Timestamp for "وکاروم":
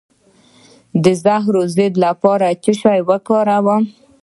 3.09-3.83